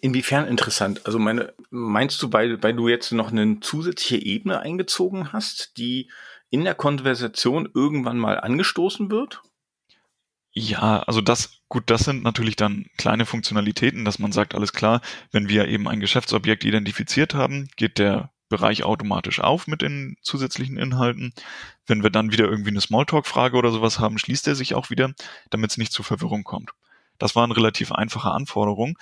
[0.00, 1.06] Inwiefern interessant?
[1.06, 6.10] Also meine, meinst du, weil, weil du jetzt noch eine zusätzliche Ebene eingezogen hast, die
[6.50, 9.42] in der Konversation irgendwann mal angestoßen wird?
[10.52, 15.00] Ja, also das, gut, das sind natürlich dann kleine Funktionalitäten, dass man sagt, alles klar,
[15.30, 20.76] wenn wir eben ein Geschäftsobjekt identifiziert haben, geht der Bereich automatisch auf mit den zusätzlichen
[20.76, 21.32] Inhalten.
[21.86, 25.14] Wenn wir dann wieder irgendwie eine Smalltalk-Frage oder sowas haben, schließt er sich auch wieder,
[25.50, 26.72] damit es nicht zu Verwirrung kommt.
[27.18, 28.98] Das war eine relativ einfache Anforderung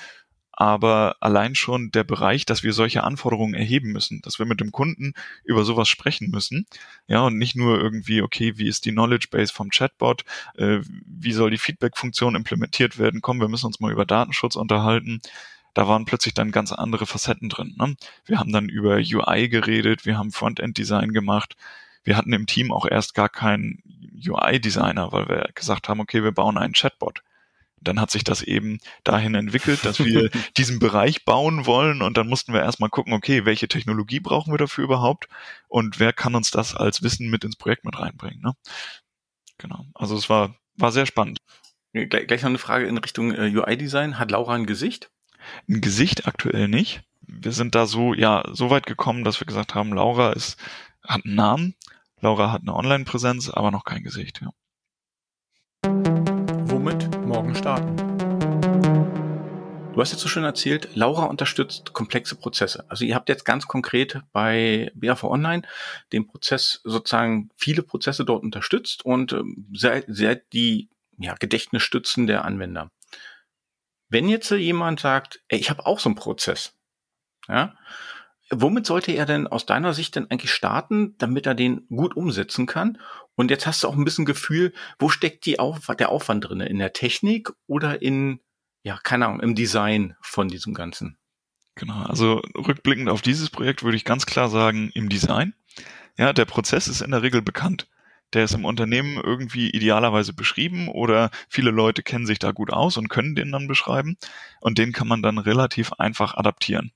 [0.61, 4.73] aber allein schon der Bereich, dass wir solche Anforderungen erheben müssen, dass wir mit dem
[4.73, 6.67] Kunden über sowas sprechen müssen,
[7.07, 10.25] ja, und nicht nur irgendwie, okay, wie ist die Knowledge Base vom Chatbot,
[10.57, 15.21] äh, wie soll die Feedback-Funktion implementiert werden, komm, wir müssen uns mal über Datenschutz unterhalten.
[15.75, 17.77] Da waren plötzlich dann ganz andere Facetten drin.
[17.79, 17.95] Ne?
[18.25, 21.57] Wir haben dann über UI geredet, wir haben Frontend-Design gemacht,
[22.03, 23.81] wir hatten im Team auch erst gar keinen
[24.27, 27.23] UI-Designer, weil wir gesagt haben, okay, wir bauen einen Chatbot
[27.81, 32.29] dann hat sich das eben dahin entwickelt, dass wir diesen Bereich bauen wollen und dann
[32.29, 35.29] mussten wir erstmal gucken, okay, welche Technologie brauchen wir dafür überhaupt
[35.69, 38.41] und wer kann uns das als Wissen mit ins Projekt mit reinbringen.
[38.41, 38.53] Ne?
[39.59, 41.39] Genau, also es war, war sehr spannend.
[41.93, 44.19] Gleich, gleich noch eine Frage in Richtung äh, UI-Design.
[44.19, 45.11] Hat Laura ein Gesicht?
[45.69, 47.03] Ein Gesicht aktuell nicht.
[47.23, 50.59] Wir sind da so, ja, so weit gekommen, dass wir gesagt haben, Laura ist,
[51.03, 51.75] hat einen Namen,
[52.21, 54.51] Laura hat eine Online-Präsenz, aber noch kein Gesicht, ja
[57.29, 57.95] morgen starten.
[59.93, 62.87] Du hast jetzt so schön erzählt, Laura unterstützt komplexe Prozesse.
[62.89, 65.63] Also ihr habt jetzt ganz konkret bei BAV Online
[66.13, 70.89] den Prozess sozusagen viele Prozesse dort unterstützt und ähm, seid, seid die
[71.19, 72.91] ja, Gedächtnisstützen der Anwender.
[74.09, 76.75] Wenn jetzt jemand sagt, ey, ich habe auch so einen Prozess,
[77.47, 77.75] ja,
[78.51, 82.67] womit sollte er denn aus deiner Sicht denn eigentlich starten, damit er den gut umsetzen
[82.67, 82.99] kann?
[83.39, 86.59] Und jetzt hast du auch ein bisschen Gefühl, wo steckt die Auf der Aufwand drin?
[86.59, 88.41] In der Technik oder in,
[88.83, 91.17] ja, keine Ahnung, im Design von diesem Ganzen?
[91.77, 95.55] Genau, also rückblickend auf dieses Projekt würde ich ganz klar sagen, im Design.
[96.17, 97.87] Ja, der Prozess ist in der Regel bekannt.
[98.33, 102.97] Der ist im Unternehmen irgendwie idealerweise beschrieben oder viele Leute kennen sich da gut aus
[102.97, 104.17] und können den dann beschreiben
[104.61, 106.91] und den kann man dann relativ einfach adaptieren.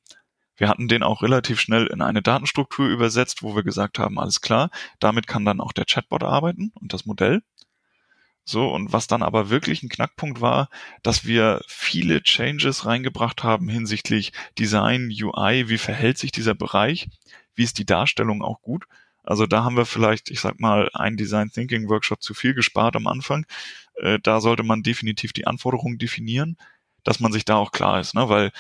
[0.57, 4.41] Wir hatten den auch relativ schnell in eine Datenstruktur übersetzt, wo wir gesagt haben, alles
[4.41, 7.43] klar, damit kann dann auch der Chatbot arbeiten und das Modell.
[8.45, 10.69] So, und was dann aber wirklich ein Knackpunkt war,
[11.03, 17.09] dass wir viele Changes reingebracht haben hinsichtlich Design, UI, wie verhält sich dieser Bereich,
[17.55, 18.87] wie ist die Darstellung auch gut.
[19.23, 22.97] Also da haben wir vielleicht, ich sag mal, einen Design Thinking Workshop zu viel gespart
[22.97, 23.47] am Anfang.
[23.95, 26.57] Äh, da sollte man definitiv die Anforderungen definieren,
[27.05, 28.29] dass man sich da auch klar ist, ne?
[28.29, 28.51] weil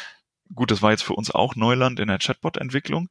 [0.54, 3.08] gut, das war jetzt für uns auch Neuland in der Chatbot-Entwicklung,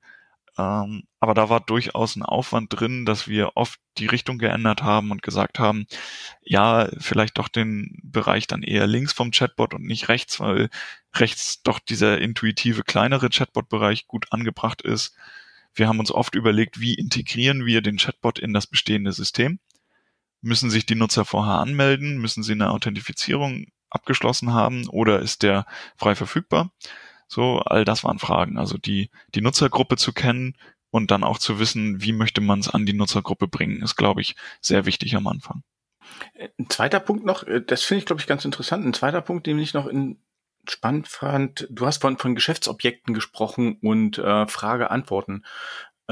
[0.58, 5.12] ähm, aber da war durchaus ein Aufwand drin, dass wir oft die Richtung geändert haben
[5.12, 5.86] und gesagt haben,
[6.42, 10.70] ja, vielleicht doch den Bereich dann eher links vom Chatbot und nicht rechts, weil
[11.16, 15.16] rechts doch dieser intuitive kleinere Chatbot-Bereich gut angebracht ist.
[15.74, 19.60] Wir haben uns oft überlegt, wie integrieren wir den Chatbot in das bestehende System?
[20.42, 22.18] Müssen sich die Nutzer vorher anmelden?
[22.18, 25.66] Müssen sie eine Authentifizierung abgeschlossen haben oder ist der
[25.98, 26.72] frei verfügbar?
[27.32, 28.58] So, all das waren Fragen.
[28.58, 30.58] Also die, die Nutzergruppe zu kennen
[30.90, 34.20] und dann auch zu wissen, wie möchte man es an die Nutzergruppe bringen, ist, glaube
[34.20, 35.64] ich, sehr wichtig am Anfang.
[36.38, 38.86] Ein zweiter Punkt noch, äh, das finde ich, glaube ich, ganz interessant.
[38.86, 40.20] Ein zweiter Punkt, den ich noch in,
[40.68, 45.46] spannend fand, du hast von, von Geschäftsobjekten gesprochen und äh, Frage-Antworten.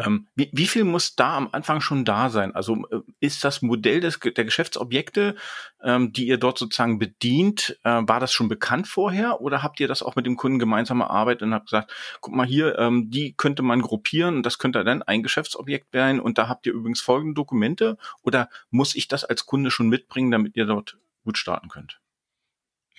[0.06, 2.54] Ähm, wie, wie viel muss da am Anfang schon da sein?
[2.54, 5.36] Also äh, ist das Modell des, der Geschäftsobjekte,
[5.84, 9.88] ähm, die ihr dort sozusagen bedient, äh, war das schon bekannt vorher oder habt ihr
[9.88, 13.34] das auch mit dem Kunden gemeinsam erarbeitet und habt gesagt, guck mal hier, ähm, die
[13.34, 17.02] könnte man gruppieren und das könnte dann ein Geschäftsobjekt werden und da habt ihr übrigens
[17.02, 21.70] folgende Dokumente oder muss ich das als Kunde schon mitbringen, damit ihr dort gut starten
[21.70, 22.00] könnt?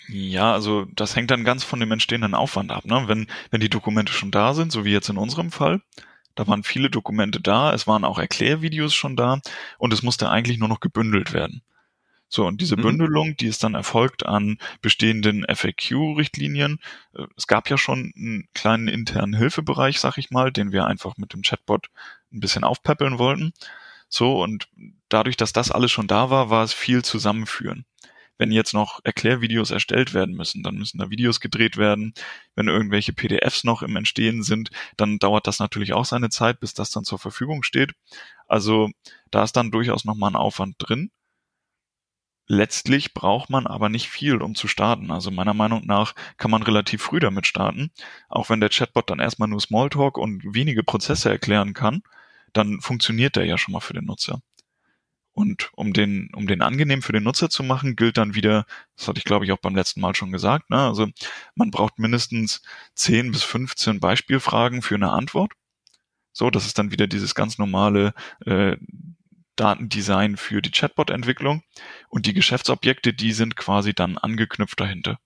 [0.08, 2.84] Ja, also das hängt dann ganz von dem entstehenden Aufwand ab.
[2.84, 3.04] Ne?
[3.06, 5.82] Wenn, wenn die Dokumente schon da sind, so wie jetzt in unserem Fall,
[6.34, 9.40] da waren viele Dokumente da, es waren auch Erklärvideos schon da
[9.78, 11.62] und es musste eigentlich nur noch gebündelt werden.
[12.28, 12.82] So, und diese mhm.
[12.82, 16.78] Bündelung, die ist dann erfolgt an bestehenden FAQ-Richtlinien.
[17.14, 21.16] Äh, es gab ja schon einen kleinen internen Hilfebereich, sag ich mal, den wir einfach
[21.16, 21.88] mit dem Chatbot
[22.32, 23.52] ein bisschen aufpäppeln wollten.
[24.08, 24.68] So, und
[25.08, 27.84] dadurch, dass das alles schon da war, war es viel zusammenführen
[28.40, 32.14] wenn jetzt noch Erklärvideos erstellt werden müssen, dann müssen da Videos gedreht werden.
[32.54, 36.72] Wenn irgendwelche PDFs noch im Entstehen sind, dann dauert das natürlich auch seine Zeit, bis
[36.72, 37.92] das dann zur Verfügung steht.
[38.48, 38.90] Also
[39.30, 41.10] da ist dann durchaus nochmal ein Aufwand drin.
[42.46, 45.10] Letztlich braucht man aber nicht viel, um zu starten.
[45.10, 47.90] Also meiner Meinung nach kann man relativ früh damit starten.
[48.30, 52.02] Auch wenn der Chatbot dann erstmal nur Smalltalk und wenige Prozesse erklären kann,
[52.54, 54.40] dann funktioniert der ja schon mal für den Nutzer.
[55.40, 59.08] Und um den, um den angenehm für den Nutzer zu machen, gilt dann wieder, das
[59.08, 60.76] hatte ich glaube ich auch beim letzten Mal schon gesagt, ne?
[60.76, 61.06] also
[61.54, 62.60] man braucht mindestens
[62.96, 65.54] 10 bis 15 Beispielfragen für eine Antwort.
[66.32, 68.12] So, das ist dann wieder dieses ganz normale
[68.44, 68.76] äh,
[69.56, 71.62] Datendesign für die Chatbot-Entwicklung.
[72.10, 75.18] Und die Geschäftsobjekte, die sind quasi dann angeknüpft dahinter.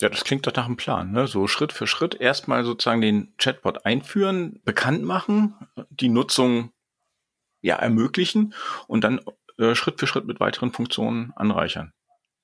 [0.00, 1.28] Ja, das klingt doch nach einem Plan, ne?
[1.28, 5.54] So Schritt für Schritt erstmal sozusagen den Chatbot einführen, bekannt machen,
[5.90, 6.72] die Nutzung
[7.62, 8.54] ja ermöglichen
[8.86, 9.20] und dann
[9.58, 11.92] äh, Schritt für Schritt mit weiteren Funktionen anreichern.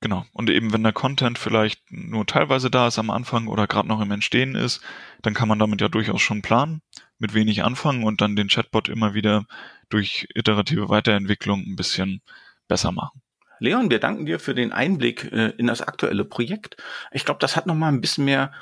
[0.01, 0.25] Genau.
[0.33, 4.01] Und eben wenn der Content vielleicht nur teilweise da ist am Anfang oder gerade noch
[4.01, 4.81] im Entstehen ist,
[5.23, 6.83] dann kann man damit ja durchaus schon planen,
[7.19, 9.47] mit wenig anfangen und dann den Chatbot immer wieder
[9.89, 12.23] durch iterative Weiterentwicklung ein bisschen
[12.69, 13.23] besser machen.
[13.59, 16.77] Leon, wir danken dir für den Einblick äh, in das aktuelle Projekt.
[17.11, 18.53] Ich glaube, das hat noch mal ein bisschen mehr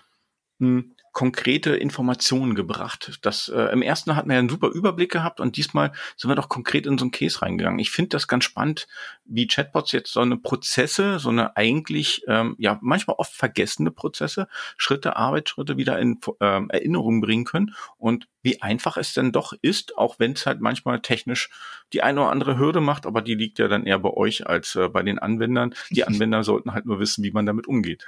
[0.58, 3.18] hm, konkrete Informationen gebracht.
[3.22, 6.34] Das äh, im ersten hatten wir ja einen super Überblick gehabt und diesmal sind wir
[6.34, 7.78] doch konkret in so einen Case reingegangen.
[7.78, 8.86] Ich finde das ganz spannend,
[9.24, 14.46] wie Chatbots jetzt so eine Prozesse, so eine eigentlich ähm, ja manchmal oft vergessene Prozesse,
[14.76, 19.96] Schritte, Arbeitsschritte wieder in ähm, Erinnerung bringen können und wie einfach es denn doch ist,
[19.96, 21.48] auch wenn es halt manchmal technisch
[21.94, 24.74] die eine oder andere Hürde macht, aber die liegt ja dann eher bei euch als
[24.74, 25.74] äh, bei den Anwendern.
[25.88, 28.06] Die Anwender sollten halt nur wissen, wie man damit umgeht.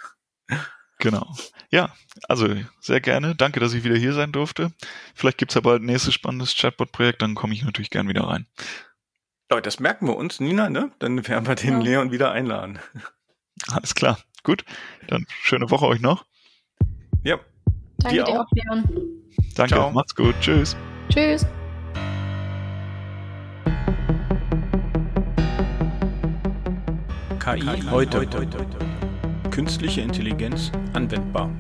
[0.98, 1.32] Genau.
[1.70, 1.92] Ja,
[2.28, 2.48] also
[2.80, 3.34] sehr gerne.
[3.37, 4.72] Danke, dass ich wieder hier sein durfte.
[5.14, 8.46] Vielleicht gibt's ja bald ein nächstes spannendes Chatbot-Projekt, dann komme ich natürlich gern wieder rein.
[9.50, 10.90] Leute, das merken wir uns, Nina, ne?
[10.98, 11.84] Dann werden wir den ja.
[11.84, 12.78] Leon wieder einladen.
[13.68, 14.18] Alles klar.
[14.42, 14.64] Gut.
[15.06, 16.24] Dann schöne Woche euch noch.
[17.24, 17.38] Ja.
[17.98, 18.84] Danke dir auch, Leon.
[19.54, 19.90] Danke, Ciao.
[19.90, 20.34] macht's gut.
[20.40, 20.76] Tschüss.
[21.08, 21.46] Tschüss.
[27.40, 28.18] KI, KI heute.
[28.18, 28.88] heute.
[29.58, 31.50] Künstliche Intelligenz anwendbar.